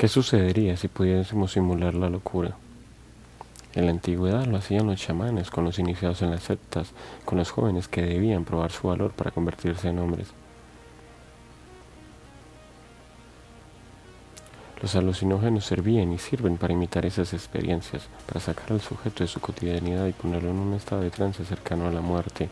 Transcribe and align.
¿Qué 0.00 0.08
sucedería 0.08 0.78
si 0.78 0.88
pudiésemos 0.88 1.52
simular 1.52 1.94
la 1.94 2.08
locura? 2.08 2.56
En 3.74 3.84
la 3.84 3.90
antigüedad 3.90 4.46
lo 4.46 4.56
hacían 4.56 4.86
los 4.86 4.98
chamanes 4.98 5.50
con 5.50 5.66
los 5.66 5.78
iniciados 5.78 6.22
en 6.22 6.30
las 6.30 6.44
sectas, 6.44 6.92
con 7.26 7.36
los 7.36 7.50
jóvenes 7.50 7.86
que 7.86 8.00
debían 8.00 8.46
probar 8.46 8.72
su 8.72 8.88
valor 8.88 9.10
para 9.10 9.30
convertirse 9.30 9.90
en 9.90 9.98
hombres. 9.98 10.28
Los 14.80 14.96
alucinógenos 14.96 15.66
servían 15.66 16.14
y 16.14 16.18
sirven 16.18 16.56
para 16.56 16.72
imitar 16.72 17.04
esas 17.04 17.34
experiencias, 17.34 18.04
para 18.26 18.40
sacar 18.40 18.72
al 18.72 18.80
sujeto 18.80 19.22
de 19.22 19.28
su 19.28 19.38
cotidianidad 19.38 20.06
y 20.06 20.12
ponerlo 20.12 20.48
en 20.48 20.60
un 20.60 20.72
estado 20.72 21.02
de 21.02 21.10
trance 21.10 21.44
cercano 21.44 21.86
a 21.86 21.92
la 21.92 22.00
muerte. 22.00 22.48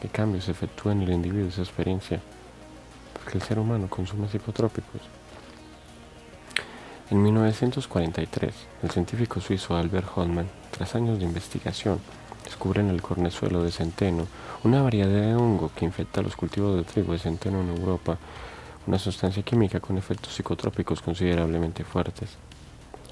¿Qué 0.00 0.08
cambios 0.08 0.48
efectúa 0.48 0.92
en 0.92 1.02
el 1.02 1.10
individuo 1.10 1.50
esa 1.50 1.60
experiencia? 1.60 2.18
Porque 3.12 3.36
el 3.36 3.42
ser 3.42 3.58
humano 3.58 3.90
consume 3.90 4.26
psicotrópicos. 4.26 5.02
En 7.10 7.20
1943, 7.24 8.54
el 8.84 8.90
científico 8.92 9.40
suizo 9.40 9.76
Albert 9.76 10.06
Hoffman, 10.14 10.48
tras 10.70 10.94
años 10.94 11.18
de 11.18 11.24
investigación, 11.24 11.98
descubre 12.44 12.82
en 12.82 12.88
el 12.88 13.02
cornezuelo 13.02 13.64
de 13.64 13.72
centeno 13.72 14.28
una 14.62 14.80
variedad 14.80 15.08
de 15.08 15.34
hongo 15.34 15.72
que 15.74 15.84
infecta 15.84 16.22
los 16.22 16.36
cultivos 16.36 16.76
de 16.76 16.84
trigo 16.84 17.12
de 17.12 17.18
centeno 17.18 17.62
en 17.62 17.70
Europa 17.70 18.16
una 18.86 19.00
sustancia 19.00 19.42
química 19.42 19.80
con 19.80 19.98
efectos 19.98 20.34
psicotrópicos 20.34 21.02
considerablemente 21.02 21.82
fuertes. 21.82 22.30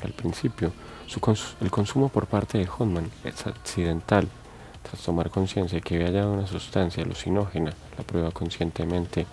Al 0.05 0.13
principio, 0.13 0.73
el 1.61 1.71
consumo 1.73 2.09
por 2.09 2.29
parte 2.29 2.59
de 2.59 2.69
Hoffman 2.69 3.11
es 3.25 3.49
accidental. 3.49 4.29
Tras 4.81 5.03
tomar 5.03 5.29
conciencia 5.29 5.77
de 5.77 5.83
que 5.83 5.97
había 5.97 6.07
hallado 6.07 6.35
una 6.35 6.47
sustancia 6.47 7.03
alucinógena, 7.03 7.73
la 7.97 8.05
prueba 8.05 8.31
conscientemente, 8.31 9.27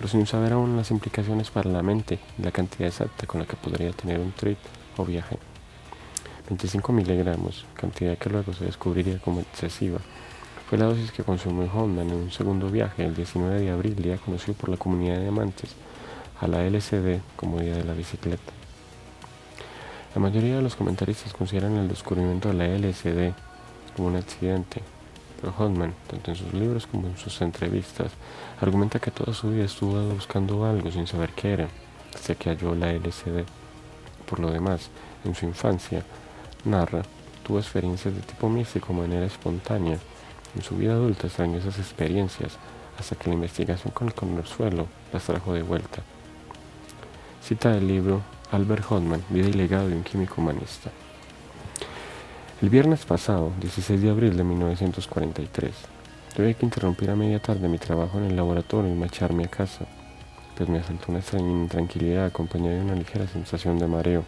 pero 0.00 0.08
sin 0.08 0.26
saber 0.26 0.54
aún 0.54 0.78
las 0.78 0.90
implicaciones 0.90 1.50
para 1.50 1.68
la 1.68 1.82
mente 1.82 2.18
y 2.38 2.42
la 2.42 2.50
cantidad 2.50 2.88
exacta 2.88 3.26
con 3.26 3.38
la 3.38 3.46
que 3.46 3.56
podría 3.56 3.92
tener 3.92 4.18
un 4.18 4.32
trip 4.32 4.56
o 4.96 5.04
viaje. 5.04 5.36
25 6.48 6.90
miligramos, 6.90 7.66
cantidad 7.74 8.16
que 8.16 8.30
luego 8.30 8.54
se 8.54 8.64
descubriría 8.64 9.18
como 9.18 9.40
excesiva, 9.40 9.98
fue 10.70 10.78
la 10.78 10.86
dosis 10.86 11.12
que 11.12 11.22
consumió 11.22 11.70
Honda 11.70 12.00
en 12.00 12.14
un 12.14 12.30
segundo 12.30 12.70
viaje 12.70 13.04
el 13.04 13.14
19 13.14 13.60
de 13.60 13.70
abril, 13.70 13.94
día 13.94 14.16
conocido 14.16 14.54
por 14.54 14.70
la 14.70 14.78
comunidad 14.78 15.18
de 15.18 15.28
amantes, 15.28 15.74
a 16.40 16.46
la 16.46 16.64
LCD 16.64 17.20
como 17.36 17.60
Día 17.60 17.76
de 17.76 17.84
la 17.84 17.92
Bicicleta. 17.92 18.52
La 20.14 20.20
mayoría 20.22 20.56
de 20.56 20.62
los 20.62 20.76
comentaristas 20.76 21.34
consideran 21.34 21.76
el 21.76 21.88
descubrimiento 21.88 22.48
de 22.48 22.54
la 22.54 22.64
LCD 22.64 23.34
como 23.94 24.08
un 24.08 24.16
accidente, 24.16 24.80
pero 25.40 25.54
Hodman, 25.58 25.94
tanto 26.08 26.30
en 26.30 26.36
sus 26.36 26.52
libros 26.52 26.86
como 26.86 27.08
en 27.08 27.16
sus 27.16 27.40
entrevistas, 27.40 28.12
argumenta 28.60 28.98
que 28.98 29.10
toda 29.10 29.34
su 29.34 29.50
vida 29.50 29.64
estuvo 29.64 30.00
buscando 30.10 30.64
algo 30.64 30.90
sin 30.90 31.06
saber 31.06 31.30
qué 31.30 31.52
era, 31.52 31.68
hasta 32.14 32.34
que 32.34 32.50
halló 32.50 32.74
la 32.74 32.90
LCD. 32.92 33.44
Por 34.28 34.40
lo 34.40 34.50
demás, 34.50 34.90
en 35.24 35.34
su 35.34 35.46
infancia, 35.46 36.04
narra, 36.64 37.02
tuvo 37.46 37.58
experiencias 37.58 38.14
de 38.14 38.20
tipo 38.20 38.48
místico 38.48 38.92
de 38.92 39.00
manera 39.00 39.26
espontánea, 39.26 39.98
en 40.56 40.62
su 40.62 40.76
vida 40.76 40.92
adulta 40.92 41.28
extrañó 41.28 41.58
esas 41.58 41.78
experiencias 41.78 42.58
hasta 42.98 43.16
que 43.16 43.28
la 43.28 43.34
investigación 43.34 43.92
con 43.92 44.36
el 44.36 44.46
suelo 44.46 44.86
las 45.12 45.24
trajo 45.24 45.54
de 45.54 45.62
vuelta. 45.62 46.02
Cita 47.42 47.70
del 47.70 47.86
libro 47.86 48.22
Albert 48.50 48.84
Hodman, 48.90 49.24
Vida 49.30 49.48
y 49.48 49.52
legado 49.52 49.88
de 49.88 49.94
un 49.94 50.02
químico 50.02 50.34
humanista. 50.38 50.90
El 52.62 52.68
viernes 52.68 53.06
pasado, 53.06 53.52
16 53.62 54.02
de 54.02 54.10
abril 54.10 54.36
de 54.36 54.44
1943, 54.44 55.72
tuve 56.36 56.54
que 56.54 56.66
interrumpir 56.66 57.08
a 57.08 57.16
media 57.16 57.40
tarde 57.40 57.70
mi 57.70 57.78
trabajo 57.78 58.18
en 58.18 58.24
el 58.24 58.36
laboratorio 58.36 58.92
y 58.92 58.94
marcharme 58.94 59.44
a 59.44 59.48
casa, 59.48 59.86
pues 60.58 60.68
me 60.68 60.78
asaltó 60.78 61.06
una 61.08 61.20
extraña 61.20 61.50
intranquilidad 61.50 62.26
acompañada 62.26 62.76
de 62.76 62.82
una 62.82 62.96
ligera 62.96 63.26
sensación 63.28 63.78
de 63.78 63.86
mareo. 63.86 64.24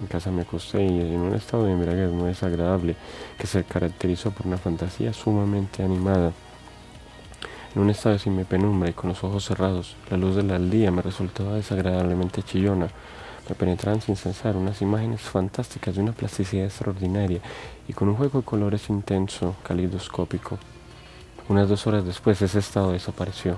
En 0.00 0.08
casa 0.08 0.32
me 0.32 0.42
acosté 0.42 0.84
y 0.84 1.00
en 1.00 1.20
un 1.20 1.34
estado 1.36 1.66
de 1.66 1.72
embriaguez 1.74 2.10
muy 2.10 2.30
desagradable 2.30 2.96
que 3.38 3.46
se 3.46 3.62
caracterizó 3.62 4.32
por 4.32 4.48
una 4.48 4.58
fantasía 4.58 5.12
sumamente 5.12 5.84
animada. 5.84 6.32
En 7.76 7.80
un 7.80 7.90
estado 7.90 8.14
de 8.14 8.18
semi 8.18 8.42
penumbra 8.42 8.90
y 8.90 8.92
con 8.92 9.10
los 9.10 9.22
ojos 9.22 9.44
cerrados, 9.44 9.94
la 10.10 10.16
luz 10.16 10.34
del 10.34 10.68
día 10.68 10.90
me 10.90 11.00
resultaba 11.00 11.54
desagradablemente 11.54 12.42
chillona. 12.42 12.88
Me 13.48 13.54
penetraban 13.54 14.00
sin 14.00 14.16
cesar 14.16 14.56
unas 14.56 14.82
imágenes 14.82 15.20
fantásticas 15.20 15.94
de 15.94 16.02
una 16.02 16.12
plasticidad 16.12 16.64
extraordinaria 16.64 17.40
y 17.86 17.92
con 17.92 18.08
un 18.08 18.16
juego 18.16 18.40
de 18.40 18.44
colores 18.44 18.88
intenso, 18.90 19.54
calidoscópico. 19.62 20.58
Unas 21.48 21.68
dos 21.68 21.86
horas 21.86 22.04
después 22.04 22.42
ese 22.42 22.58
estado 22.58 22.92
desapareció. 22.92 23.56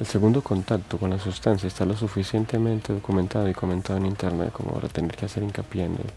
El 0.00 0.06
segundo 0.06 0.42
contacto 0.42 0.96
con 0.96 1.10
la 1.10 1.18
sustancia 1.18 1.66
está 1.66 1.84
lo 1.84 1.96
suficientemente 1.96 2.92
documentado 2.92 3.48
y 3.48 3.52
comentado 3.52 3.98
en 3.98 4.06
Internet 4.06 4.52
como 4.52 4.70
para 4.70 4.88
tener 4.88 5.16
que 5.16 5.26
hacer 5.26 5.42
hincapié 5.42 5.84
en 5.86 5.94
él. 5.94 6.10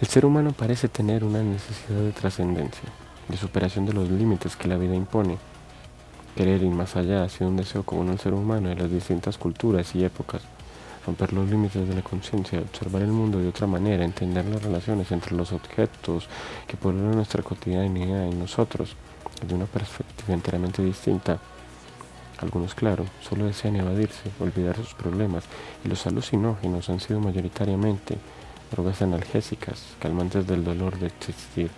El 0.00 0.06
ser 0.06 0.24
humano 0.24 0.52
parece 0.52 0.88
tener 0.88 1.24
una 1.24 1.42
necesidad 1.42 2.00
de 2.00 2.12
trascendencia, 2.12 2.88
de 3.28 3.36
superación 3.36 3.86
de 3.86 3.92
los 3.92 4.10
límites 4.10 4.56
que 4.56 4.68
la 4.68 4.76
vida 4.76 4.94
impone. 4.94 5.38
Querer 6.36 6.62
ir 6.62 6.70
más 6.70 6.96
allá 6.96 7.24
ha 7.24 7.28
sido 7.28 7.50
un 7.50 7.56
deseo 7.56 7.82
común 7.82 8.08
al 8.08 8.18
ser 8.18 8.32
humano 8.34 8.68
de 8.70 8.76
las 8.76 8.90
distintas 8.90 9.38
culturas 9.38 9.94
y 9.94 10.04
épocas. 10.04 10.42
Romper 11.06 11.32
los 11.32 11.50
límites 11.50 11.86
de 11.86 11.94
la 11.94 12.02
conciencia, 12.02 12.60
observar 12.60 13.02
el 13.02 13.12
mundo 13.12 13.38
de 13.38 13.48
otra 13.48 13.66
manera, 13.66 14.04
entender 14.04 14.44
las 14.46 14.62
relaciones 14.62 15.10
entre 15.12 15.36
los 15.36 15.52
objetos 15.52 16.28
que 16.66 16.76
pueblan 16.76 17.10
nuestra 17.12 17.42
cotidianidad 17.42 18.26
y 18.26 18.34
nosotros 18.34 18.96
de 19.46 19.54
una 19.54 19.66
perspectiva 19.66 20.32
enteramente 20.32 20.82
distinta. 20.82 21.38
Algunos, 22.38 22.74
claro, 22.74 23.04
solo 23.20 23.46
desean 23.46 23.76
evadirse, 23.76 24.30
olvidar 24.40 24.76
sus 24.76 24.94
problemas, 24.94 25.44
y 25.84 25.88
los 25.88 26.06
alucinógenos 26.06 26.88
han 26.88 27.00
sido 27.00 27.20
mayoritariamente 27.20 28.18
drogas 28.70 29.02
analgésicas, 29.02 29.82
calmantes 30.00 30.46
del 30.46 30.64
dolor 30.64 30.98
de 30.98 31.08
existir. 31.08 31.70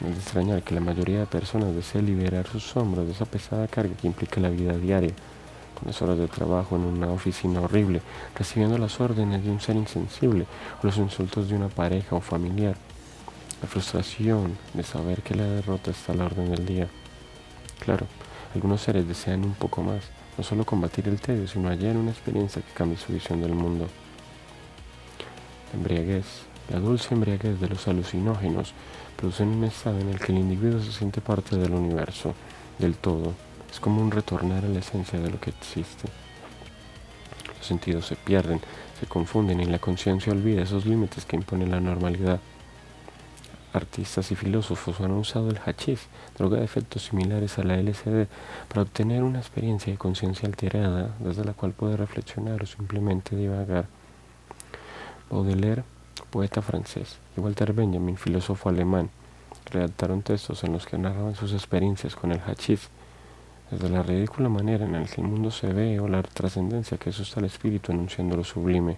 No 0.00 0.08
es 0.08 0.14
de 0.14 0.20
extrañar 0.20 0.62
que 0.62 0.74
la 0.74 0.80
mayoría 0.80 1.20
de 1.20 1.26
personas 1.26 1.74
desee 1.74 2.02
liberar 2.02 2.46
sus 2.46 2.76
hombros 2.76 3.06
de 3.06 3.12
esa 3.12 3.24
pesada 3.24 3.66
carga 3.68 3.94
que 3.96 4.06
implica 4.06 4.40
la 4.40 4.50
vida 4.50 4.76
diaria, 4.76 5.12
con 5.78 5.86
las 5.86 6.00
horas 6.02 6.18
de 6.18 6.28
trabajo 6.28 6.76
en 6.76 6.82
una 6.82 7.08
oficina 7.10 7.60
horrible, 7.60 8.02
recibiendo 8.36 8.78
las 8.78 9.00
órdenes 9.00 9.44
de 9.44 9.50
un 9.50 9.60
ser 9.60 9.76
insensible 9.76 10.46
o 10.82 10.86
los 10.86 10.96
insultos 10.98 11.48
de 11.48 11.56
una 11.56 11.68
pareja 11.68 12.16
o 12.16 12.20
familiar 12.20 12.76
la 13.60 13.68
frustración 13.68 14.56
de 14.74 14.82
saber 14.82 15.22
que 15.22 15.34
la 15.34 15.44
derrota 15.44 15.90
está 15.90 16.12
a 16.12 16.16
la 16.16 16.26
orden 16.26 16.50
del 16.50 16.64
día. 16.64 16.88
Claro, 17.80 18.06
algunos 18.54 18.80
seres 18.80 19.06
desean 19.08 19.44
un 19.44 19.54
poco 19.54 19.82
más, 19.82 20.04
no 20.36 20.44
solo 20.44 20.64
combatir 20.64 21.08
el 21.08 21.20
tedio, 21.20 21.48
sino 21.48 21.68
hallar 21.68 21.96
una 21.96 22.10
experiencia 22.10 22.62
que 22.62 22.72
cambie 22.72 22.98
su 22.98 23.12
visión 23.12 23.40
del 23.40 23.54
mundo. 23.54 23.88
La 25.72 25.78
embriaguez, 25.78 26.26
la 26.70 26.78
dulce 26.78 27.14
embriaguez 27.14 27.60
de 27.60 27.68
los 27.68 27.88
alucinógenos, 27.88 28.72
produce 29.16 29.42
un 29.42 29.64
estado 29.64 29.98
en 30.00 30.08
el 30.10 30.20
que 30.20 30.32
el 30.32 30.38
individuo 30.38 30.80
se 30.80 30.92
siente 30.92 31.20
parte 31.20 31.56
del 31.56 31.72
universo, 31.72 32.34
del 32.78 32.96
todo. 32.96 33.34
Es 33.70 33.80
como 33.80 34.00
un 34.00 34.10
retornar 34.10 34.64
a 34.64 34.68
la 34.68 34.78
esencia 34.78 35.18
de 35.18 35.30
lo 35.30 35.40
que 35.40 35.50
existe. 35.50 36.08
Los 37.56 37.66
sentidos 37.66 38.06
se 38.06 38.16
pierden, 38.16 38.60
se 38.98 39.06
confunden 39.06 39.60
y 39.60 39.64
la 39.66 39.78
conciencia 39.78 40.32
olvida 40.32 40.62
esos 40.62 40.86
límites 40.86 41.24
que 41.24 41.36
impone 41.36 41.66
la 41.66 41.80
normalidad 41.80 42.40
artistas 43.72 44.30
y 44.30 44.34
filósofos 44.34 45.00
han 45.00 45.12
usado 45.12 45.50
el 45.50 45.58
hachís, 45.64 46.08
droga 46.36 46.58
de 46.58 46.64
efectos 46.64 47.04
similares 47.04 47.58
a 47.58 47.64
la 47.64 47.76
LSD, 47.76 48.26
para 48.68 48.82
obtener 48.82 49.22
una 49.22 49.38
experiencia 49.38 49.92
de 49.92 49.98
conciencia 49.98 50.46
alterada 50.46 51.14
desde 51.20 51.44
la 51.44 51.52
cual 51.52 51.72
puede 51.72 51.96
reflexionar 51.96 52.62
o 52.62 52.66
simplemente 52.66 53.36
divagar. 53.36 53.86
Baudelaire, 55.30 55.84
poeta 56.30 56.62
francés, 56.62 57.18
y 57.36 57.40
Walter 57.40 57.72
Benjamin, 57.72 58.16
filósofo 58.16 58.68
alemán, 58.68 59.10
redactaron 59.70 60.22
textos 60.22 60.64
en 60.64 60.72
los 60.72 60.86
que 60.86 60.98
narraban 60.98 61.34
sus 61.34 61.52
experiencias 61.52 62.14
con 62.14 62.32
el 62.32 62.40
hachís, 62.40 62.88
desde 63.70 63.88
la 63.90 64.02
ridícula 64.02 64.48
manera 64.48 64.86
en 64.86 64.92
la 64.92 65.04
que 65.04 65.20
el 65.20 65.26
mundo 65.26 65.50
se 65.50 65.72
ve 65.72 66.00
o 66.00 66.08
la 66.08 66.22
trascendencia 66.22 66.96
que 66.96 67.10
asusta 67.10 67.40
al 67.40 67.46
espíritu 67.46 67.92
enunciando 67.92 68.36
lo 68.36 68.44
sublime. 68.44 68.96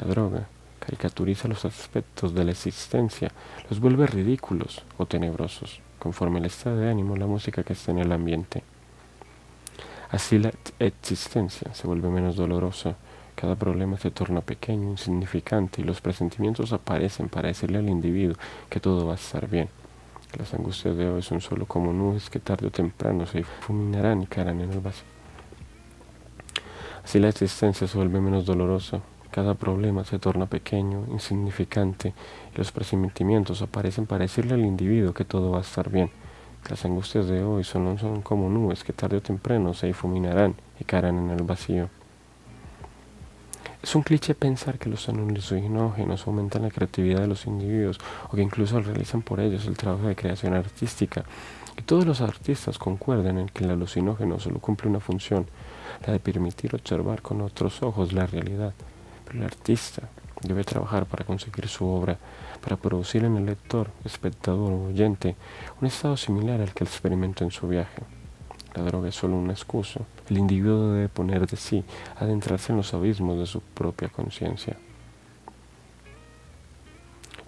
La 0.00 0.06
droga, 0.06 0.46
caricaturiza 0.78 1.48
los 1.48 1.64
aspectos 1.64 2.34
de 2.34 2.44
la 2.44 2.52
existencia, 2.52 3.30
los 3.68 3.80
vuelve 3.80 4.06
ridículos 4.06 4.82
o 4.96 5.06
tenebrosos, 5.06 5.80
conforme 5.98 6.38
el 6.38 6.46
estado 6.46 6.76
de 6.76 6.90
ánimo 6.90 7.16
la 7.16 7.26
música 7.26 7.62
que 7.62 7.74
está 7.74 7.90
en 7.90 7.98
el 7.98 8.12
ambiente. 8.12 8.62
Así 10.10 10.38
la 10.38 10.52
existencia 10.78 11.74
se 11.74 11.86
vuelve 11.86 12.08
menos 12.08 12.36
dolorosa, 12.36 12.96
cada 13.40 13.54
problema 13.54 13.96
se 13.98 14.10
torna 14.10 14.40
pequeño, 14.40 14.90
insignificante 14.90 15.80
y 15.80 15.84
los 15.84 16.00
presentimientos 16.00 16.72
aparecen 16.72 17.28
para 17.28 17.46
decirle 17.46 17.78
al 17.78 17.88
individuo 17.88 18.34
que 18.68 18.80
todo 18.80 19.06
va 19.06 19.12
a 19.12 19.14
estar 19.14 19.48
bien. 19.48 19.68
Las 20.36 20.54
angustias 20.54 20.96
de 20.96 21.08
hoy 21.08 21.22
son 21.22 21.40
solo 21.40 21.64
como 21.64 21.92
nubes 21.92 22.30
que 22.30 22.40
tarde 22.40 22.66
o 22.66 22.70
temprano 22.72 23.26
se 23.26 23.38
difuminarán 23.38 24.22
y 24.22 24.26
caerán 24.26 24.60
en 24.60 24.72
el 24.72 24.80
vacío. 24.80 25.06
Así 27.04 27.20
la 27.20 27.28
existencia 27.28 27.86
se 27.86 27.96
vuelve 27.96 28.20
menos 28.20 28.44
dolorosa, 28.44 29.02
cada 29.30 29.54
problema 29.54 30.02
se 30.02 30.18
torna 30.18 30.46
pequeño, 30.46 31.06
insignificante, 31.08 32.14
y 32.52 32.58
los 32.58 32.72
presentimientos 32.72 33.62
aparecen 33.62 34.06
para 34.06 34.22
decirle 34.22 34.54
al 34.54 34.64
individuo 34.64 35.14
que 35.14 35.24
todo 35.24 35.52
va 35.52 35.58
a 35.58 35.62
estar 35.62 35.90
bien, 35.90 36.10
Las 36.68 36.84
angustias 36.84 37.28
de 37.28 37.44
hoy 37.44 37.62
solo 37.62 37.96
son 37.98 38.20
como 38.20 38.50
nubes 38.50 38.82
que 38.82 38.92
tarde 38.92 39.18
o 39.18 39.22
temprano 39.22 39.74
se 39.74 39.86
difuminarán 39.86 40.56
y 40.80 40.84
caerán 40.84 41.18
en 41.18 41.30
el 41.30 41.44
vacío. 41.44 41.88
Es 43.80 43.94
un 43.94 44.02
cliché 44.02 44.34
pensar 44.34 44.76
que 44.76 44.88
los 44.88 45.08
alucinógenos 45.08 46.26
aumentan 46.26 46.62
la 46.62 46.70
creatividad 46.70 47.20
de 47.20 47.28
los 47.28 47.46
individuos 47.46 47.98
o 48.28 48.34
que 48.34 48.42
incluso 48.42 48.80
realizan 48.80 49.22
por 49.22 49.38
ellos 49.38 49.66
el 49.66 49.76
trabajo 49.76 50.08
de 50.08 50.16
creación 50.16 50.54
artística. 50.54 51.24
Y 51.76 51.82
todos 51.82 52.04
los 52.04 52.20
artistas 52.20 52.76
concuerdan 52.76 53.38
en 53.38 53.48
que 53.48 53.62
el 53.62 53.70
alucinógeno 53.70 54.40
solo 54.40 54.58
cumple 54.58 54.90
una 54.90 54.98
función, 54.98 55.46
la 56.04 56.12
de 56.12 56.18
permitir 56.18 56.74
observar 56.74 57.22
con 57.22 57.40
otros 57.40 57.80
ojos 57.84 58.12
la 58.12 58.26
realidad. 58.26 58.74
Pero 59.24 59.38
el 59.38 59.44
artista 59.44 60.08
debe 60.42 60.64
trabajar 60.64 61.06
para 61.06 61.24
conseguir 61.24 61.68
su 61.68 61.86
obra, 61.86 62.18
para 62.60 62.76
producir 62.76 63.24
en 63.24 63.36
el 63.36 63.46
lector, 63.46 63.90
espectador 64.04 64.72
o 64.72 64.86
oyente 64.88 65.36
un 65.80 65.86
estado 65.86 66.16
similar 66.16 66.60
al 66.60 66.74
que 66.74 66.82
experimentó 66.82 67.44
en 67.44 67.52
su 67.52 67.68
viaje. 67.68 68.17
La 68.78 68.84
droga 68.84 69.08
es 69.08 69.16
solo 69.16 69.36
una 69.36 69.52
excusa. 69.52 70.02
El 70.30 70.38
individuo 70.38 70.92
debe 70.92 71.08
poner 71.08 71.48
de 71.48 71.56
sí, 71.56 71.82
adentrarse 72.16 72.70
en 72.70 72.76
los 72.76 72.94
abismos 72.94 73.36
de 73.36 73.46
su 73.46 73.60
propia 73.60 74.08
conciencia. 74.08 74.76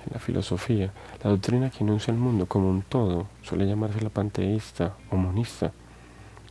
En 0.05 0.13
la 0.13 0.19
filosofía, 0.19 0.93
la 1.23 1.31
doctrina 1.31 1.71
que 1.71 1.85
enuncia 1.85 2.11
el 2.11 2.19
mundo 2.19 2.47
como 2.47 2.69
un 2.69 2.83
todo 2.83 3.29
suele 3.43 3.69
llamarse 3.69 4.01
la 4.01 4.11
panteísta 4.11 4.97
o 5.09 5.17
monista. 5.17 5.71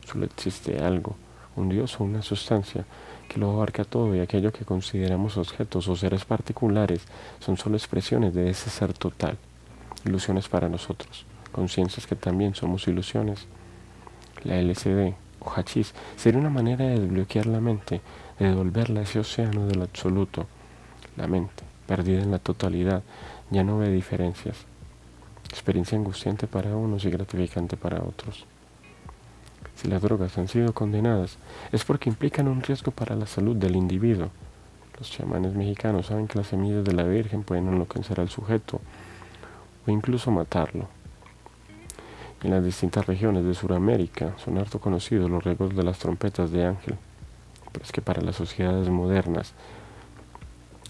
Solo 0.06 0.26
existe 0.26 0.80
algo, 0.80 1.18
un 1.58 1.68
dios 1.68 2.00
o 2.00 2.06
una 2.06 2.22
sustancia, 2.22 2.86
que 3.28 3.38
lo 3.38 3.52
abarca 3.52 3.84
todo 3.84 4.16
y 4.16 4.22
aquello 4.22 4.54
que 4.54 4.64
consideramos 4.64 5.36
objetos 5.36 5.90
o 5.90 5.96
seres 5.98 6.24
particulares 6.24 7.02
son 7.42 7.58
solo 7.58 7.76
expresiones 7.76 8.34
de 8.34 8.50
ese 8.50 8.70
ser 8.70 8.94
total, 8.94 9.38
ilusiones 10.06 10.48
para 10.48 10.70
nosotros, 10.70 11.26
conciencias 11.52 12.08
que 12.08 12.16
también 12.16 12.56
somos 12.56 12.88
ilusiones. 12.88 13.46
La 14.44 14.57
LCD 14.57 15.13
o 15.39 15.51
hachís 15.56 15.94
sería 16.15 16.39
una 16.39 16.50
manera 16.50 16.86
de 16.86 17.00
desbloquear 17.00 17.45
la 17.45 17.59
mente, 17.59 18.01
de 18.39 18.47
devolverla 18.47 19.01
a 19.01 19.03
ese 19.03 19.19
océano 19.19 19.68
del 19.68 19.81
absoluto. 19.81 20.47
La 21.18 21.27
mente, 21.27 21.63
perdida 21.88 22.21
en 22.21 22.31
la 22.31 22.39
totalidad, 22.39 23.03
ya 23.50 23.63
no 23.63 23.77
ve 23.77 23.89
diferencias. 23.89 24.57
Experiencia 25.50 25.97
angustiante 25.97 26.47
para 26.47 26.75
unos 26.75 27.06
y 27.06 27.09
gratificante 27.09 27.75
para 27.75 28.03
otros. 28.03 28.45
Si 29.75 29.88
las 29.88 30.01
drogas 30.01 30.38
han 30.38 30.47
sido 30.47 30.74
condenadas, 30.74 31.38
es 31.71 31.85
porque 31.85 32.09
implican 32.09 32.47
un 32.47 32.62
riesgo 32.62 32.92
para 32.92 33.15
la 33.15 33.25
salud 33.25 33.56
del 33.56 33.75
individuo. 33.75 34.30
Los 34.97 35.09
chamanes 35.09 35.53
mexicanos 35.53 36.07
saben 36.07 36.27
que 36.27 36.38
las 36.38 36.47
semillas 36.47 36.83
de 36.83 36.94
la 36.94 37.03
Virgen 37.03 37.44
pueden 37.44 37.69
enloquecer 37.69 38.19
al 38.19 38.30
sujeto 38.30 38.81
o 39.88 39.92
incluso 39.92 40.31
matarlo. 40.31 40.99
En 42.41 42.51
las 42.51 42.63
distintas 42.63 43.06
regiones 43.06 43.44
de 43.44 43.53
Sudamérica. 43.53 44.33
Son 44.38 44.57
harto 44.57 44.80
conocidos 44.80 45.30
los 45.30 45.44
riesgos 45.44 45.75
de 45.75 45.83
las 45.83 46.00
trompetas 46.00 46.51
de 46.51 46.65
ángel, 46.65 46.95
pero 47.71 47.83
es 47.83 47.91
que 47.91 48.01
para 48.01 48.21
las 48.21 48.38
sociedades 48.38 48.89
modernas, 48.89 49.53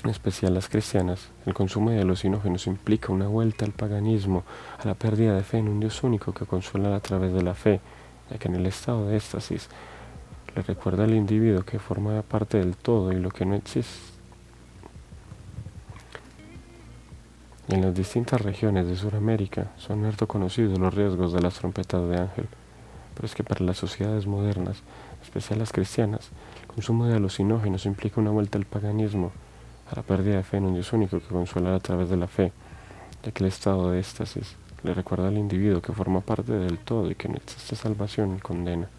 en 0.03 0.11
especial 0.11 0.53
las 0.53 0.69
cristianas, 0.69 1.29
el 1.45 1.53
consumo 1.53 1.89
de 1.89 2.01
alucinógenos 2.01 2.67
implica 2.67 3.11
una 3.11 3.27
vuelta 3.27 3.65
al 3.65 3.71
paganismo, 3.71 4.43
a 4.77 4.85
la 4.85 4.93
pérdida 4.93 5.35
de 5.35 5.43
fe 5.43 5.57
en 5.57 5.67
un 5.67 5.79
Dios 5.79 6.03
único 6.03 6.33
que 6.33 6.45
consuela 6.45 6.95
a 6.95 6.99
través 6.99 7.33
de 7.33 7.41
la 7.41 7.55
fe, 7.55 7.81
ya 8.29 8.37
que 8.37 8.47
en 8.47 8.55
el 8.55 8.65
estado 8.67 9.07
de 9.07 9.17
éxtasis 9.17 9.69
le 10.55 10.61
recuerda 10.61 11.03
al 11.03 11.13
individuo 11.13 11.63
que 11.63 11.79
forma 11.79 12.21
parte 12.21 12.59
del 12.59 12.77
todo 12.77 13.11
y 13.11 13.19
lo 13.19 13.31
que 13.31 13.45
no 13.45 13.55
existe 13.55 14.18
En 17.69 17.83
las 17.83 17.93
distintas 17.93 18.41
regiones 18.41 18.87
de 18.87 18.95
Sudamérica 18.95 19.67
son 19.77 20.03
harto 20.03 20.27
conocidos 20.27 20.79
los 20.79 20.91
riesgos 20.91 21.33
de 21.33 21.39
las 21.39 21.53
trompetas 21.53 22.09
de 22.09 22.17
ángel, 22.17 22.47
pero 23.13 23.27
es 23.27 23.35
que 23.35 23.43
para 23.43 23.63
las 23.63 23.77
sociedades 23.77 24.25
modernas, 24.25 24.81
en 25.17 25.21
especial 25.21 25.59
las 25.59 25.71
cristianas, 25.71 26.31
el 26.61 26.67
consumo 26.67 27.05
de 27.05 27.15
alucinógenos 27.15 27.85
implica 27.85 28.19
una 28.19 28.31
vuelta 28.31 28.57
al 28.57 28.65
paganismo, 28.65 29.31
a 29.91 29.97
la 29.97 30.01
pérdida 30.01 30.37
de 30.37 30.43
fe 30.43 30.57
en 30.57 30.65
un 30.65 30.73
Dios 30.73 30.91
único 30.93 31.19
que 31.19 31.27
consuela 31.27 31.75
a 31.75 31.79
través 31.79 32.09
de 32.09 32.17
la 32.17 32.25
fe, 32.25 32.51
ya 33.21 33.31
que 33.31 33.43
el 33.43 33.49
estado 33.49 33.91
de 33.91 33.99
éxtasis 33.99 34.55
le 34.81 34.95
recuerda 34.95 35.27
al 35.27 35.37
individuo 35.37 35.79
que 35.79 35.93
forma 35.93 36.21
parte 36.21 36.53
del 36.53 36.79
todo 36.79 37.11
y 37.11 37.13
que 37.13 37.29
no 37.29 37.35
existe 37.35 37.75
salvación 37.75 38.33
ni 38.33 38.39
condena. 38.39 38.89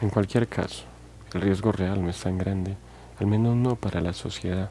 En 0.00 0.10
cualquier 0.10 0.46
caso, 0.46 0.84
el 1.34 1.40
riesgo 1.40 1.72
real 1.72 2.00
no 2.00 2.08
es 2.08 2.20
tan 2.20 2.38
grande, 2.38 2.76
al 3.18 3.26
menos 3.26 3.56
no 3.56 3.74
para 3.74 4.00
la 4.00 4.12
sociedad. 4.12 4.70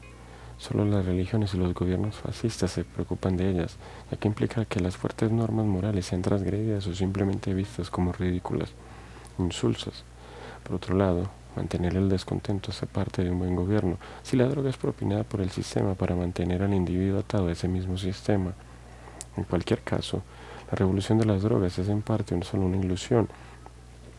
Solo 0.56 0.86
las 0.86 1.04
religiones 1.04 1.52
y 1.52 1.58
los 1.58 1.74
gobiernos 1.74 2.16
fascistas 2.16 2.70
se 2.70 2.84
preocupan 2.84 3.36
de 3.36 3.50
ellas, 3.50 3.76
ya 4.10 4.16
que 4.16 4.26
implica 4.26 4.64
que 4.64 4.80
las 4.80 4.96
fuertes 4.96 5.30
normas 5.30 5.66
morales 5.66 6.06
sean 6.06 6.22
transgredidas 6.22 6.86
o 6.86 6.94
simplemente 6.94 7.52
vistas 7.52 7.90
como 7.90 8.12
ridículas, 8.12 8.70
insulsas. 9.38 10.02
Por 10.62 10.76
otro 10.76 10.96
lado, 10.96 11.28
mantener 11.56 11.94
el 11.96 12.08
descontento 12.08 12.70
hace 12.70 12.86
parte 12.86 13.22
de 13.22 13.30
un 13.30 13.40
buen 13.40 13.54
gobierno, 13.54 13.98
si 14.22 14.34
la 14.34 14.46
droga 14.46 14.70
es 14.70 14.78
propinada 14.78 15.24
por 15.24 15.42
el 15.42 15.50
sistema 15.50 15.94
para 15.94 16.16
mantener 16.16 16.62
al 16.62 16.72
individuo 16.72 17.20
atado 17.20 17.48
a 17.48 17.52
ese 17.52 17.68
mismo 17.68 17.98
sistema. 17.98 18.54
En 19.36 19.44
cualquier 19.44 19.82
caso, 19.82 20.22
la 20.70 20.76
revolución 20.76 21.18
de 21.18 21.26
las 21.26 21.42
drogas 21.42 21.78
es 21.78 21.90
en 21.90 22.00
parte 22.00 22.42
solo 22.44 22.64
una 22.64 22.78
ilusión, 22.78 23.28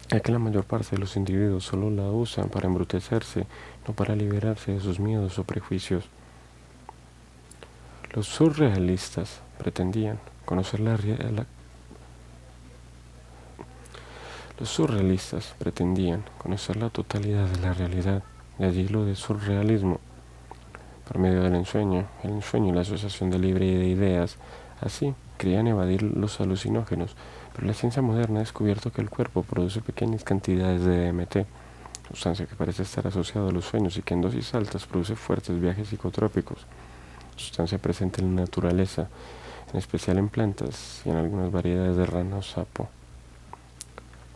ya 0.10 0.20
que 0.22 0.32
la 0.32 0.40
mayor 0.40 0.64
parte 0.64 0.92
de 0.92 0.98
los 0.98 1.16
individuos 1.16 1.66
solo 1.66 1.92
la 1.92 2.10
usan 2.10 2.50
para 2.50 2.68
embrutecerse, 2.68 3.46
no 3.88 3.94
para 3.94 4.16
liberarse 4.16 4.72
de 4.72 4.80
sus 4.80 5.00
miedos 5.00 5.38
o 5.38 5.44
prejuicios. 5.44 6.06
Los 8.14 8.28
surrealistas 8.28 9.42
pretendían 9.60 10.20
conocer 10.46 10.80
la, 10.80 10.98
realidad. 10.98 11.46
los 14.60 14.70
surrealistas 14.70 15.54
pretendían 15.60 16.26
conocer 16.40 16.78
la 16.78 16.90
totalidad 16.90 17.46
de 17.46 17.60
la 17.60 17.74
realidad, 17.74 18.24
de 18.58 18.66
allí 18.66 18.88
lo 18.88 19.06
de 19.06 19.16
surrealismo, 19.16 20.00
por 21.08 21.20
medio 21.20 21.44
del 21.44 21.54
ensueño, 21.54 22.08
el 22.24 22.32
ensueño 22.32 22.70
y 22.70 22.76
la 22.76 22.82
asociación 22.82 23.30
de 23.30 23.38
libre 23.38 23.66
de 23.66 23.88
ideas, 23.88 24.38
así 24.82 25.14
querían 25.40 25.68
evadir 25.68 26.04
los 26.04 26.40
alucinógenos, 26.42 27.16
pero 27.56 27.66
la 27.66 27.74
ciencia 27.74 28.02
moderna 28.02 28.40
ha 28.40 28.44
descubierto 28.44 28.92
que 28.92 29.02
el 29.02 29.10
cuerpo 29.10 29.42
produce 29.42 29.80
pequeñas 29.82 30.26
cantidades 30.26 30.84
de 30.84 31.12
DMT, 31.12 31.48
sustancia 32.10 32.46
que 32.46 32.56
parece 32.56 32.84
estar 32.84 33.08
asociada 33.08 33.48
a 33.48 33.52
los 33.52 33.66
sueños 33.66 33.96
y 33.98 34.02
que 34.02 34.14
en 34.14 34.22
dosis 34.22 34.54
altas 34.54 34.86
produce 34.86 35.16
fuertes 35.16 35.60
viajes 35.60 35.88
psicotrópicos, 35.88 36.66
sustancia 37.38 37.78
presente 37.78 38.22
en 38.22 38.36
la 38.36 38.42
naturaleza, 38.42 39.08
en 39.72 39.80
especial 39.80 40.18
en 40.18 40.28
plantas 40.28 41.02
y 41.06 41.10
en 41.10 41.16
algunas 41.16 41.52
variedades 41.52 41.96
de 41.96 42.06
rana 42.06 42.36
o 42.36 42.42
sapo. 42.42 42.90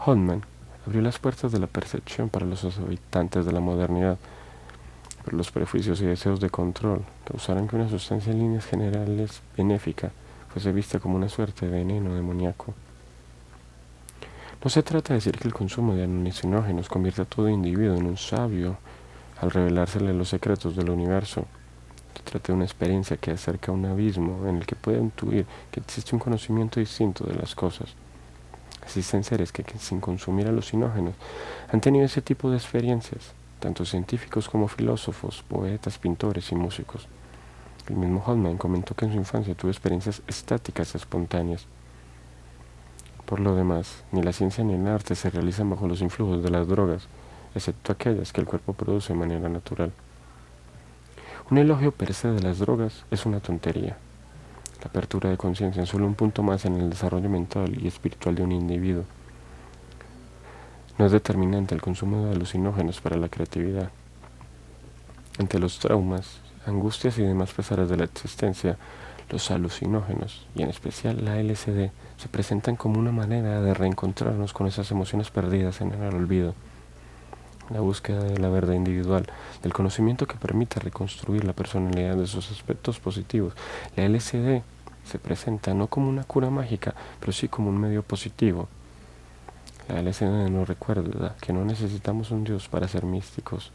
Hodman 0.05 0.41
abrió 0.87 1.01
las 1.01 1.19
puertas 1.19 1.51
de 1.51 1.59
la 1.59 1.67
percepción 1.67 2.29
para 2.29 2.45
los 2.45 2.63
habitantes 2.77 3.45
de 3.45 3.51
la 3.51 3.59
modernidad, 3.59 4.17
pero 5.25 5.35
los 5.35 5.51
prejuicios 5.51 5.99
y 5.99 6.05
deseos 6.05 6.39
de 6.39 6.49
control 6.49 7.03
causaron 7.25 7.67
que 7.67 7.75
una 7.75 7.89
sustancia 7.89 8.31
en 8.31 8.39
líneas 8.39 8.65
generales 8.65 9.41
benéfica 9.57 10.11
fuese 10.53 10.71
vista 10.71 10.99
como 10.99 11.15
una 11.15 11.29
suerte 11.29 11.65
de 11.65 11.71
veneno 11.71 12.13
demoníaco. 12.13 12.75
No 14.63 14.69
se 14.69 14.83
trata 14.83 15.09
de 15.09 15.15
decir 15.15 15.37
que 15.37 15.47
el 15.47 15.53
consumo 15.53 15.95
de 15.95 16.03
alucinógenos 16.03 16.87
convierte 16.87 17.23
a 17.23 17.25
todo 17.25 17.49
individuo 17.49 17.97
en 17.97 18.05
un 18.05 18.17
sabio 18.17 18.77
al 19.41 19.49
revelársele 19.49 20.13
los 20.13 20.29
secretos 20.29 20.75
del 20.75 20.91
universo. 20.91 21.47
Se 22.15 22.21
trata 22.21 22.47
de 22.47 22.53
una 22.53 22.65
experiencia 22.65 23.17
que 23.17 23.31
acerca 23.31 23.71
a 23.71 23.75
un 23.75 23.85
abismo 23.85 24.47
en 24.47 24.57
el 24.57 24.65
que 24.67 24.75
puede 24.75 24.99
intuir 24.99 25.47
que 25.71 25.79
existe 25.79 26.15
un 26.15 26.19
conocimiento 26.19 26.79
distinto 26.79 27.25
de 27.25 27.35
las 27.35 27.55
cosas. 27.55 27.95
Existen 28.83 29.23
seres 29.23 29.51
que, 29.51 29.65
sin 29.79 29.99
consumir 29.99 30.47
alucinógenos 30.47 31.15
han 31.71 31.81
tenido 31.81 32.05
ese 32.05 32.21
tipo 32.21 32.51
de 32.51 32.57
experiencias, 32.57 33.33
tanto 33.59 33.85
científicos 33.85 34.47
como 34.47 34.67
filósofos, 34.67 35.43
poetas, 35.47 35.97
pintores 35.97 36.51
y 36.51 36.55
músicos. 36.55 37.07
El 37.89 37.97
mismo 37.97 38.23
Hodman 38.25 38.57
comentó 38.57 38.95
que 38.95 39.05
en 39.05 39.11
su 39.11 39.17
infancia 39.17 39.55
tuvo 39.55 39.69
experiencias 39.69 40.21
estáticas 40.27 40.95
espontáneas. 40.95 41.65
Por 43.25 43.39
lo 43.39 43.55
demás, 43.55 44.03
ni 44.11 44.21
la 44.21 44.31
ciencia 44.31 44.63
ni 44.63 44.73
el 44.73 44.87
arte 44.87 45.15
se 45.15 45.29
realizan 45.29 45.69
bajo 45.69 45.87
los 45.87 46.01
influjos 46.01 46.43
de 46.43 46.49
las 46.49 46.67
drogas, 46.67 47.07
excepto 47.55 47.91
aquellas 47.91 48.31
que 48.31 48.41
el 48.41 48.47
cuerpo 48.47 48.73
produce 48.73 49.13
de 49.13 49.19
manera 49.19 49.49
natural. 49.49 49.91
Un 51.49 51.57
elogio 51.57 51.91
per 51.91 52.13
se 52.13 52.29
de 52.29 52.41
las 52.41 52.59
drogas 52.59 53.05
es 53.11 53.25
una 53.25 53.41
tontería. 53.41 53.97
La 54.81 54.87
apertura 54.87 55.29
de 55.29 55.37
conciencia 55.37 55.83
es 55.83 55.89
solo 55.89 56.05
un 56.05 56.15
punto 56.15 56.41
más 56.41 56.65
en 56.65 56.79
el 56.79 56.89
desarrollo 56.89 57.29
mental 57.29 57.81
y 57.81 57.87
espiritual 57.87 58.35
de 58.35 58.43
un 58.43 58.51
individuo. 58.53 59.03
No 60.97 61.05
es 61.05 61.11
determinante 61.11 61.75
el 61.75 61.81
consumo 61.81 62.25
de 62.25 62.31
alucinógenos 62.31 63.01
para 63.01 63.17
la 63.17 63.29
creatividad. 63.29 63.89
Ante 65.39 65.59
los 65.59 65.79
traumas, 65.79 66.42
angustias 66.65 67.17
y 67.17 67.23
demás 67.23 67.51
pesares 67.53 67.89
de 67.89 67.97
la 67.97 68.05
existencia, 68.05 68.77
los 69.29 69.51
alucinógenos, 69.51 70.45
y 70.55 70.61
en 70.61 70.69
especial 70.69 71.23
la 71.25 71.41
LSD, 71.41 71.91
se 72.17 72.29
presentan 72.29 72.75
como 72.75 72.99
una 72.99 73.11
manera 73.11 73.61
de 73.61 73.73
reencontrarnos 73.73 74.53
con 74.53 74.67
esas 74.67 74.91
emociones 74.91 75.31
perdidas 75.31 75.81
en 75.81 75.91
el 75.91 76.13
olvido. 76.13 76.53
la 77.69 77.79
búsqueda 77.79 78.21
de 78.21 78.37
la 78.37 78.49
verdad 78.49 78.73
individual, 78.73 79.25
del 79.63 79.73
conocimiento 79.73 80.27
que 80.27 80.35
permite 80.35 80.81
reconstruir 80.81 81.45
la 81.45 81.53
personalidad 81.53 82.17
de 82.17 82.27
sus 82.27 82.51
aspectos 82.51 82.99
positivos. 82.99 83.53
La 83.95 84.07
LSD 84.07 84.61
se 85.05 85.17
presenta 85.19 85.73
no 85.73 85.87
como 85.87 86.09
una 86.09 86.25
cura 86.25 86.49
mágica, 86.49 86.93
pero 87.19 87.31
sí 87.31 87.47
como 87.47 87.69
un 87.69 87.79
medio 87.79 88.03
positivo. 88.03 88.67
La 89.87 90.01
LSD 90.01 90.49
nos 90.49 90.67
recuerda 90.67 91.35
que 91.41 91.53
no 91.53 91.65
necesitamos 91.65 92.31
un 92.31 92.43
Dios 92.43 92.67
para 92.67 92.87
ser 92.87 93.05
místicos. 93.05 93.71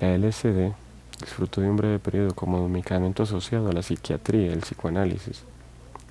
La 0.00 0.14
LSD 0.14 0.74
disfrutó 1.20 1.62
de 1.62 1.70
un 1.70 1.76
breve 1.76 1.98
periodo 1.98 2.34
como 2.34 2.68
medicamento 2.68 3.22
asociado 3.22 3.70
a 3.70 3.72
la 3.72 3.82
psiquiatría 3.82 4.46
y 4.46 4.50
el 4.50 4.60
psicoanálisis. 4.60 5.42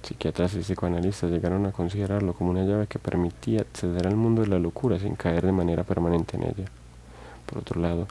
Psiquiatras 0.01 0.56
y 0.56 0.62
psicoanalistas 0.62 1.30
llegaron 1.30 1.68
a 1.68 1.72
considerarlo 1.72 2.34
como 2.34 2.50
una 2.50 2.63
llave 2.63 2.88
que 2.88 2.98
permitía 2.98 3.62
acceder 3.62 4.08
al 4.08 4.15
mundo 4.15 4.42
de 4.42 4.48
la 4.48 4.58
locura 4.58 4.98
sin 4.98 5.15
caer 5.15 5.46
de 5.46 5.51
manera 5.51 5.84
permanente 5.84 6.36
en 6.36 6.44
ella. 6.44 6.65
Por 7.46 7.60
otro 7.60 7.80
lado, 7.80 8.08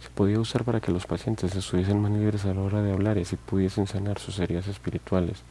se 0.00 0.08
podía 0.10 0.40
usar 0.40 0.64
para 0.64 0.80
que 0.80 0.92
los 0.92 1.06
pacientes 1.06 1.54
estuviesen 1.54 2.00
más 2.00 2.12
libres 2.12 2.46
a 2.46 2.54
la 2.54 2.62
hora 2.62 2.80
de 2.80 2.92
hablar 2.92 3.18
y 3.18 3.22
así 3.22 3.36
pudiesen 3.36 3.86
sanar 3.86 4.18
sus 4.18 4.38
heridas 4.38 4.66
espirituales. 4.66 5.42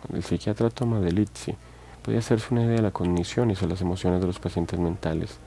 Cuando 0.00 0.16
el 0.16 0.24
psiquiatra 0.24 0.70
toma 0.70 0.98
de 0.98 1.26
podía 2.02 2.18
hacerse 2.18 2.48
una 2.50 2.64
idea 2.64 2.76
de 2.76 2.82
la 2.82 2.90
cognición 2.90 3.50
y 3.50 3.54
de 3.54 3.66
las 3.66 3.80
emociones 3.80 4.20
de 4.20 4.26
los 4.26 4.38
pacientes 4.38 4.78
mentales. 4.78 5.38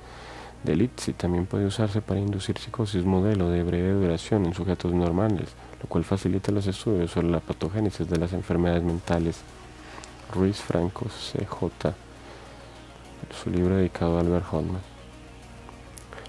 Delitzi 0.64 1.14
también 1.14 1.46
puede 1.46 1.66
usarse 1.66 2.02
para 2.02 2.20
inducir 2.20 2.58
psicosis 2.58 3.06
modelo 3.06 3.50
de 3.50 3.64
breve 3.64 3.94
duración 3.94 4.46
en 4.46 4.54
sujetos 4.54 4.94
normales, 4.94 5.50
lo 5.82 5.88
cual 5.88 6.04
facilita 6.04 6.52
los 6.52 6.68
estudios 6.68 7.12
sobre 7.12 7.30
la 7.30 7.40
patogénesis 7.40 8.10
de 8.10 8.18
las 8.18 8.34
enfermedades 8.34 8.84
mentales. 8.84 9.40
Ruiz 10.34 10.58
Franco, 10.58 11.06
CJ, 11.06 11.94
su 13.42 13.50
libro 13.50 13.78
dedicado 13.78 14.18
a 14.18 14.22
Albert 14.22 14.46
Hoffman. 14.52 14.82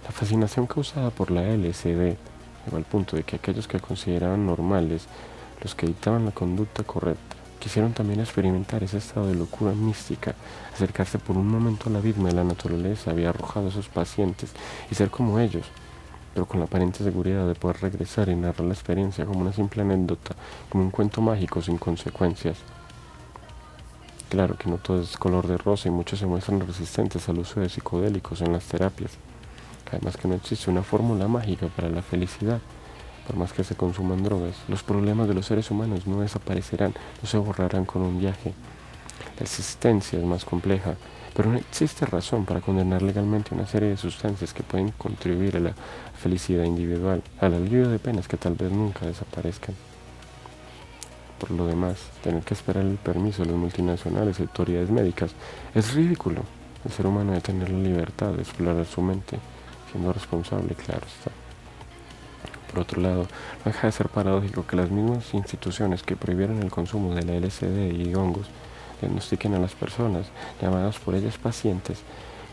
La 0.05 0.13
fascinación 0.13 0.67
causada 0.67 1.11
por 1.11 1.31
la 1.31 1.43
LSD 1.43 2.17
llegó 2.65 2.77
al 2.77 2.85
punto 2.85 3.17
de 3.17 3.25
que 3.25 3.37
aquellos 3.37 3.67
que 3.67 3.81
consideraban 3.81 4.47
normales, 4.47 5.07
los 5.63 5.75
que 5.75 5.87
dictaban 5.87 6.25
la 6.25 6.31
conducta 6.31 6.85
correcta, 6.85 7.30
quisieron 7.61 7.93
también 7.93 8.19
experimentar 8.19 8.83
ese 8.83 8.99
estado 8.99 9.29
de 9.29 9.37
locura 9.37 9.73
mística, 9.73 10.35
acercarse 10.75 11.19
por 11.19 11.37
un 11.37 11.47
momento 11.47 11.89
a 11.89 11.93
la 11.93 11.99
abismo 11.99 12.27
de 12.27 12.35
la 12.35 12.43
naturaleza 12.43 13.13
había 13.13 13.29
arrojado 13.29 13.69
a 13.69 13.71
sus 13.71 13.89
pacientes 13.89 14.51
y 14.91 14.97
ser 14.97 15.11
como 15.11 15.39
ellos, 15.39 15.67
pero 16.35 16.47
con 16.47 16.59
la 16.59 16.67
aparente 16.67 17.05
seguridad 17.05 17.47
de 17.47 17.55
poder 17.55 17.81
regresar 17.81 18.29
y 18.29 18.35
narrar 18.35 18.67
la 18.67 18.75
experiencia 18.75 19.25
como 19.27 19.41
una 19.41 19.53
simple 19.53 19.83
anécdota, 19.83 20.35
como 20.69 20.83
un 20.83 20.91
cuento 20.91 21.21
mágico 21.21 21.63
sin 21.63 21.79
consecuencias. 21.79 22.59
Claro 24.31 24.57
que 24.57 24.71
no 24.71 24.79
todo 24.79 25.03
es 25.03 25.17
color 25.17 25.47
de 25.47 25.59
rosa 25.59 25.89
y 25.89 25.91
muchos 25.91 26.21
se 26.21 26.27
muestran 26.27 26.61
resistentes 26.61 27.29
al 27.29 27.39
uso 27.39 27.61
de 27.61 27.69
psicodélicos 27.69 28.41
en 28.41 28.53
las 28.53 28.65
terapias. 28.65 29.13
Además 29.91 30.17
que 30.17 30.29
no 30.29 30.35
existe 30.35 30.71
una 30.71 30.85
fórmula 30.85 31.27
mágica 31.27 31.67
para 31.67 31.89
la 31.89 32.01
felicidad. 32.01 32.61
Por 33.31 33.39
más 33.39 33.53
que 33.53 33.63
se 33.63 33.77
consuman 33.77 34.25
drogas, 34.25 34.57
los 34.67 34.83
problemas 34.83 35.29
de 35.29 35.35
los 35.35 35.47
seres 35.47 35.71
humanos 35.71 36.05
no 36.05 36.21
desaparecerán, 36.21 36.93
no 37.23 37.29
se 37.29 37.39
borrarán 37.39 37.85
con 37.85 38.03
un 38.03 38.19
viaje. 38.19 38.53
La 39.39 39.45
existencia 39.45 40.19
es 40.19 40.25
más 40.25 40.45
compleja, 40.45 40.97
pero 41.33 41.49
no 41.49 41.57
existe 41.57 42.07
razón 42.07 42.45
para 42.45 42.61
condenar 42.61 43.03
legalmente 43.03 43.55
una 43.55 43.69
serie 43.69 43.91
de 43.91 43.97
sustancias 43.97 44.53
que 44.53 44.65
pueden 44.65 44.91
contribuir 44.91 45.57
a 45.59 45.61
la 45.61 45.75
felicidad 46.21 46.65
individual, 46.65 47.23
al 47.41 47.55
alivio 47.55 47.89
de 47.89 48.01
penas 48.01 48.27
que 48.27 48.37
tal 48.37 48.57
vez 48.57 48.73
nunca 48.73 49.07
desaparezcan. 49.07 49.77
Por 51.39 51.53
lo 51.53 51.69
demás, 51.69 51.99
tener 52.25 52.43
que 52.43 52.55
esperar 52.55 52.85
el 52.85 52.97
permiso 52.97 53.45
de 53.45 53.51
las 53.51 53.59
multinacionales 53.59 54.41
y 54.41 54.43
autoridades 54.43 54.91
médicas 54.91 55.31
es 55.73 55.95
ridículo. 55.95 56.43
El 56.85 56.91
ser 56.91 57.07
humano 57.07 57.31
debe 57.31 57.43
tener 57.43 57.71
la 57.71 57.79
libertad 57.79 58.33
de 58.33 58.43
explorar 58.43 58.85
su 58.87 59.01
mente, 59.03 59.39
siendo 59.93 60.13
responsable, 60.13 60.75
claro 60.75 61.07
está. 61.07 61.31
Por 62.71 62.81
otro 62.81 63.01
lado, 63.03 63.23
no 63.23 63.73
deja 63.73 63.89
de 63.89 63.93
ser 63.93 64.09
paradójico 64.09 64.65
que 64.65 64.77
las 64.77 64.91
mismas 64.91 65.35
instituciones 65.35 66.05
que 66.05 66.15
prohibieron 66.15 66.63
el 66.63 66.71
consumo 66.71 67.15
de 67.15 67.23
la 67.25 67.35
LSD 67.35 67.93
y 67.93 68.15
hongos 68.15 68.47
diagnostiquen 69.01 69.55
a 69.55 69.59
las 69.59 69.75
personas, 69.75 70.27
llamadas 70.63 70.99
por 70.99 71.17
ellas 71.17 71.37
pacientes, 71.37 71.99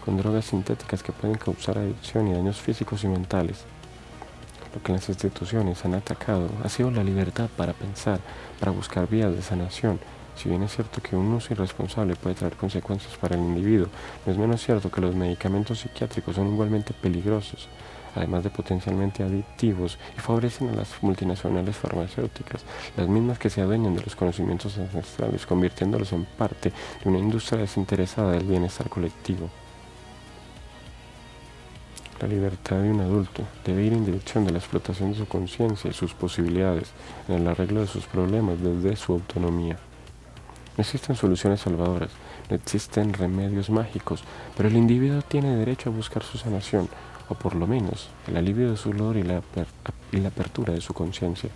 con 0.03 0.17
drogas 0.17 0.45
sintéticas 0.45 1.03
que 1.03 1.12
pueden 1.12 1.38
causar 1.38 1.77
adicción 1.77 2.27
y 2.27 2.33
daños 2.33 2.59
físicos 2.59 3.03
y 3.03 3.07
mentales. 3.07 3.65
Lo 4.74 4.81
que 4.81 4.93
las 4.93 5.07
instituciones 5.07 5.86
han 5.86 5.93
atacado 5.93 6.50
ha 6.63 6.69
sido 6.69 6.89
la 6.89 7.03
libertad 7.03 7.50
para 7.55 7.74
pensar, 7.74 8.19
para 8.59 8.71
buscar 8.71 9.07
vías 9.07 9.36
de 9.36 9.41
sanación. 9.43 10.00
Si 10.36 10.50
bien 10.50 10.63
es 10.63 10.74
cierto 10.74 11.01
que 11.01 11.15
un 11.15 11.33
uso 11.33 11.53
irresponsable 11.53 12.15
puede 12.15 12.36
traer 12.36 12.55
consecuencias 12.55 13.15
para 13.17 13.36
el 13.36 13.41
individuo, 13.41 13.88
no 14.25 14.31
es 14.31 14.38
menos 14.38 14.63
cierto 14.63 14.89
que 14.89 15.01
los 15.01 15.15
medicamentos 15.15 15.79
psiquiátricos 15.79 16.36
son 16.36 16.47
igualmente 16.47 16.93
peligrosos 16.93 17.67
además 18.16 18.44
de 18.44 18.50
potencialmente 18.50 19.24
adictivos, 19.24 19.98
y 20.18 20.20
favorecen 20.20 20.70
a 20.70 20.74
las 20.74 21.02
multinacionales 21.02 21.76
farmacéuticas, 21.76 22.64
las 22.96 23.08
mismas 23.08 23.40
que 23.40 23.50
se 23.50 23.62
adueñan 23.62 23.96
de 23.96 24.04
los 24.04 24.16
conocimientos 24.16 24.78
ancestrales, 24.78 25.46
convirtiéndolos 25.46 26.14
en 26.14 26.26
parte 26.26 26.72
de 27.04 27.10
una 27.10 27.20
industria 27.20 27.60
desinteresada 27.60 28.32
del 28.32 28.46
bienestar 28.46 28.90
colectivo. 28.90 29.50
La 32.20 32.28
libertad 32.28 32.78
de 32.78 32.90
un 32.90 33.00
adulto 33.00 33.44
debe 33.64 33.84
ir 33.84 33.94
en 33.94 34.04
dirección 34.04 34.44
de 34.44 34.52
la 34.52 34.58
explotación 34.58 35.12
de 35.12 35.20
su 35.20 35.28
conciencia 35.28 35.92
y 35.92 35.94
sus 35.94 36.16
posibilidades, 36.16 36.90
en 37.28 37.36
el 37.36 37.48
arreglo 37.48 37.82
de 37.82 37.88
sus 37.88 38.06
problemas 38.08 38.58
desde 38.60 38.96
su 38.96 39.14
autonomía. 39.14 39.78
No 40.76 40.82
existen 40.82 41.16
soluciones 41.16 41.62
salvadoras, 41.62 42.10
no 42.50 42.56
existen 42.56 43.14
remedios 43.14 43.70
mágicos, 43.70 44.24
pero 44.56 44.70
el 44.70 44.78
individuo 44.78 45.22
tiene 45.22 45.56
derecho 45.56 45.90
a 45.90 45.94
buscar 45.94 46.24
su 46.24 46.40
sanación, 46.40 46.90
o 47.29 47.36
por 47.36 47.55
lo 47.55 47.67
menos 47.67 48.10
el 48.27 48.38
alivio 48.38 48.72
de 48.72 48.77
su 48.77 48.91
dolor 48.91 49.17
y 49.17 49.24
la, 49.24 49.41
y 50.12 50.17
la 50.17 50.29
apertura 50.29 50.74
de 50.74 50.81
su 50.81 50.93
conciencia. 50.93 51.50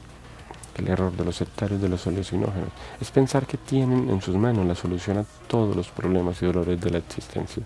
El 0.75 0.87
error 0.87 1.11
de 1.11 1.25
los 1.25 1.35
sectarios 1.35 1.81
de 1.81 1.89
los 1.89 2.07
alucinógenos 2.07 2.69
es 2.99 3.11
pensar 3.11 3.45
que 3.45 3.57
tienen 3.57 4.09
en 4.09 4.21
sus 4.21 4.35
manos 4.35 4.65
la 4.65 4.75
solución 4.75 5.17
a 5.17 5.25
todos 5.47 5.75
los 5.75 5.89
problemas 5.89 6.41
y 6.41 6.45
dolores 6.45 6.79
de 6.79 6.89
la 6.89 6.97
existencia, 6.99 7.63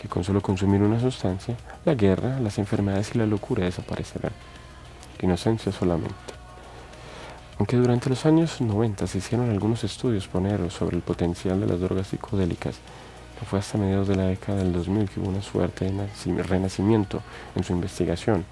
que 0.00 0.08
con 0.08 0.24
solo 0.24 0.40
consumir 0.40 0.80
una 0.80 0.98
sustancia, 0.98 1.56
la 1.84 1.94
guerra, 1.94 2.40
las 2.40 2.58
enfermedades 2.58 3.14
y 3.14 3.18
la 3.18 3.26
locura 3.26 3.64
desaparecerán. 3.64 4.32
Inocencia 5.20 5.70
solamente. 5.70 6.14
Aunque 7.58 7.76
durante 7.76 8.08
los 8.08 8.24
años 8.24 8.58
90 8.62 9.06
se 9.06 9.18
hicieron 9.18 9.50
algunos 9.50 9.84
estudios 9.84 10.26
poneros 10.26 10.72
sobre 10.72 10.96
el 10.96 11.02
potencial 11.02 11.60
de 11.60 11.66
las 11.66 11.78
drogas 11.78 12.06
psicodélicas, 12.06 12.76
fue 13.44 13.58
hasta 13.58 13.78
mediados 13.78 14.08
de 14.08 14.16
la 14.16 14.26
década 14.26 14.58
del 14.58 14.72
2000 14.72 15.08
que 15.08 15.20
hubo 15.20 15.28
una 15.28 15.42
suerte 15.42 15.90
de 15.90 16.42
renacimiento 16.42 17.22
en 17.54 17.64
su 17.64 17.72
investigación, 17.72 18.44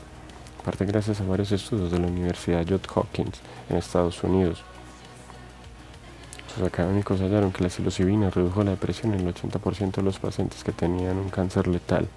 parte 0.64 0.84
gracias 0.84 1.20
a 1.20 1.24
varios 1.24 1.52
estudios 1.52 1.90
de 1.90 1.98
la 1.98 2.08
Universidad 2.08 2.64
Johns 2.68 2.88
Hopkins 2.94 3.40
en 3.70 3.76
Estados 3.76 4.22
Unidos. 4.22 4.62
Sus 6.54 6.66
académicos 6.66 7.20
hallaron 7.20 7.52
que 7.52 7.62
la 7.62 7.70
psilocibina 7.70 8.30
redujo 8.30 8.64
la 8.64 8.72
depresión 8.72 9.14
en 9.14 9.20
el 9.20 9.34
80% 9.34 9.92
de 9.92 10.02
los 10.02 10.18
pacientes 10.18 10.64
que 10.64 10.72
tenían 10.72 11.16
un 11.16 11.30
cáncer 11.30 11.68
letal. 11.68 12.08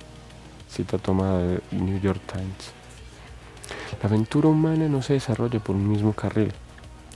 Cita 0.70 0.98
tomada 0.98 1.40
de 1.40 1.62
New 1.72 2.00
York 2.00 2.22
Times. 2.26 2.72
La 4.02 4.10
aventura 4.10 4.50
humana 4.50 4.88
no 4.88 5.02
se 5.02 5.14
desarrolla 5.14 5.60
por 5.60 5.76
un 5.76 5.88
mismo 5.88 6.14
carril. 6.14 6.52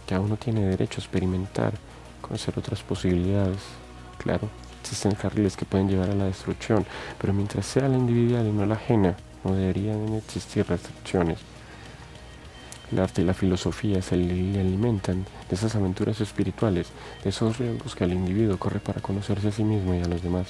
Cada 0.08 0.22
uno 0.22 0.38
tiene 0.38 0.62
derecho 0.62 1.00
a 1.00 1.04
experimentar, 1.04 1.74
conocer 2.22 2.58
otras 2.60 2.84
posibilidades. 2.84 3.60
Claro, 4.20 4.50
Existen 4.86 5.16
carriles 5.16 5.58
que 5.58 5.66
pueden 5.66 5.90
llevar 5.90 6.12
a 6.12 6.14
la 6.14 6.26
destrucción, 6.26 6.86
pero 7.20 7.34
mientras 7.34 7.66
sea 7.66 7.90
la 7.90 7.98
individual 7.98 8.46
y 8.46 8.52
no 8.52 8.68
la 8.68 8.76
ajena, 8.76 9.16
no 9.44 9.56
deberían 9.56 10.14
existir 10.14 10.64
restricciones. 10.68 11.40
El 12.92 13.00
arte 13.00 13.24
y 13.24 13.26
la 13.26 13.34
filosofía 13.34 14.00
se 14.04 14.14
alimentan 14.14 15.26
de 15.50 15.56
esas 15.56 15.76
aventuras 15.76 16.22
espirituales, 16.22 16.90
de 17.24 17.32
esos 17.32 17.58
riesgos 17.58 17.96
que 17.96 18.04
el 18.04 18.14
individuo 18.14 18.60
corre 18.60 18.80
para 18.80 19.02
conocerse 19.02 19.48
a 19.48 19.52
sí 19.52 19.64
mismo 19.64 19.96
y 19.96 20.04
a 20.04 20.08
los 20.08 20.22
demás. 20.22 20.50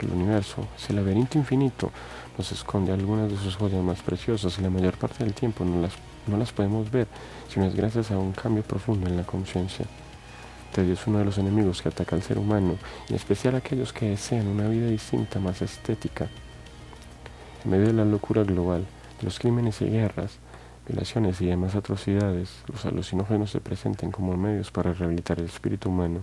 El 0.00 0.12
universo, 0.12 0.66
ese 0.78 0.94
laberinto 0.94 1.36
infinito, 1.36 1.90
nos 2.38 2.50
esconde 2.52 2.90
algunas 2.90 3.30
de 3.30 3.36
sus 3.36 3.56
joyas 3.56 3.84
más 3.84 4.00
preciosas 4.00 4.58
y 4.58 4.62
la 4.62 4.70
mayor 4.70 4.96
parte 4.96 5.24
del 5.24 5.34
tiempo 5.34 5.62
no 5.62 5.82
las, 5.82 5.92
no 6.26 6.38
las 6.38 6.52
podemos 6.52 6.90
ver, 6.90 7.06
sino 7.50 7.66
es 7.66 7.74
gracias 7.74 8.12
a 8.12 8.18
un 8.18 8.32
cambio 8.32 8.62
profundo 8.62 9.10
en 9.10 9.18
la 9.18 9.24
conciencia. 9.24 9.84
Es 10.74 11.06
uno 11.06 11.18
de 11.18 11.26
los 11.26 11.36
enemigos 11.36 11.82
que 11.82 11.90
ataca 11.90 12.16
al 12.16 12.22
ser 12.22 12.38
humano, 12.38 12.78
en 13.10 13.14
especial 13.14 13.54
aquellos 13.54 13.92
que 13.92 14.08
desean 14.08 14.46
una 14.46 14.66
vida 14.68 14.86
distinta, 14.86 15.38
más 15.38 15.60
estética. 15.60 16.28
En 17.62 17.70
medio 17.70 17.88
de 17.88 17.92
la 17.92 18.06
locura 18.06 18.42
global, 18.42 18.86
de 19.18 19.24
los 19.24 19.38
crímenes 19.38 19.82
y 19.82 19.90
guerras, 19.90 20.38
violaciones 20.88 21.42
y 21.42 21.46
demás 21.46 21.74
atrocidades, 21.74 22.62
los 22.72 22.86
alucinógenos 22.86 23.50
se 23.50 23.60
presentan 23.60 24.10
como 24.10 24.34
medios 24.38 24.70
para 24.70 24.94
rehabilitar 24.94 25.38
el 25.40 25.44
espíritu 25.44 25.90
humano. 25.90 26.22